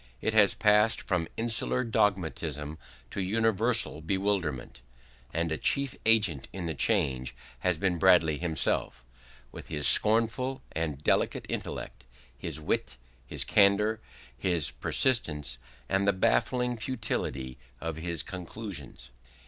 It 0.19 0.33
has 0.33 0.55
passed 0.55 0.99
from 1.03 1.27
insular 1.37 1.83
dogmatism 1.83 2.79
to 3.11 3.21
universal 3.21 4.01
bewilderment; 4.01 4.81
and 5.31 5.51
a 5.51 5.59
chief 5.59 5.93
agent 6.07 6.47
in 6.51 6.65
the 6.65 6.73
change 6.73 7.35
has 7.59 7.77
been 7.77 7.99
Bradley 7.99 8.39
himself, 8.39 9.05
with 9.51 9.67
his 9.67 9.87
scornful 9.87 10.63
and 10.71 10.97
delicate 11.03 11.45
intellect, 11.49 12.05
his 12.35 12.59
wit, 12.59 12.97
his 13.27 13.43
candour, 13.43 13.99
his 14.35 14.71
persistence, 14.71 15.59
and 15.87 16.07
the 16.07 16.13
baffling 16.13 16.77
futility 16.77 17.59
of 17.79 17.97
his 17.97 18.23
conclusions. 18.23 19.11